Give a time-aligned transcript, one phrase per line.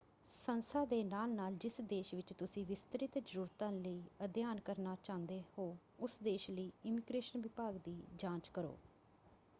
[0.27, 5.75] ਸੰਸਥਾ ਦੇ ਨਾਲ-ਨਾਲ ਜਿਸ ਦੇਸ਼ ਵਿੱਚ ਤੁਸੀਂ ਵਿਸਤ੍ਰਿਤ ਜ਼ਰੂਰਤਾਂ ਲਈ ਅਧਿਐਨ ਕਰਨਾ ਚਾਹੁੰਦੇ ਹੋ
[5.99, 8.75] ਉਸ ਦੇਸ਼ ਲਈ ਇਮੀਗ੍ਰੇਸ਼ਨ ਵਿਭਾਗ ਦੀ ਜਾਂਚ ਕਰੋ।